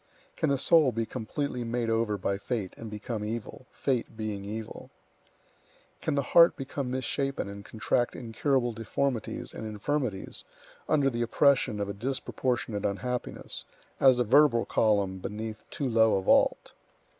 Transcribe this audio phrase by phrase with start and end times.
[0.35, 4.89] Can the soul be completely made over by fate, and become evil, fate being evil?
[6.01, 10.43] Can the heart become misshapen and contract incurable deformities and infirmities
[10.89, 13.65] under the oppression of a disproportionate unhappiness,
[13.99, 16.73] as the vertebral column beneath too low a vault?